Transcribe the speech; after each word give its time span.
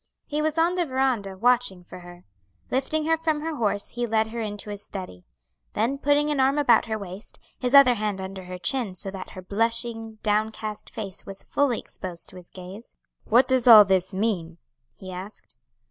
He 0.25 0.41
was 0.41 0.57
on 0.57 0.73
the 0.73 0.83
veranda, 0.87 1.37
watching 1.37 1.83
for 1.83 1.99
her. 1.99 2.25
Lifting 2.71 3.05
her 3.05 3.15
from 3.15 3.41
her 3.41 3.57
horse, 3.57 3.89
he 3.89 4.07
led 4.07 4.29
her 4.29 4.41
into 4.41 4.71
his 4.71 4.83
study. 4.83 5.25
Then 5.73 5.99
putting 5.99 6.31
an 6.31 6.39
arm 6.39 6.57
about 6.57 6.87
her 6.87 6.97
waist, 6.97 7.37
his 7.59 7.75
other 7.75 7.93
hand 7.93 8.19
under 8.19 8.45
her 8.45 8.57
chin 8.57 8.95
so 8.95 9.11
that 9.11 9.29
her 9.29 9.43
blushing, 9.43 10.15
downcast 10.23 10.89
face 10.89 11.27
was 11.27 11.43
fully 11.43 11.77
exposed 11.77 12.29
to 12.29 12.37
his 12.37 12.49
gaze, 12.49 12.95
"What 13.25 13.47
does 13.47 13.67
all 13.67 13.85
this 13.85 14.11
mean?" 14.11 14.57
he 14.95 15.11
asked. 15.11 15.55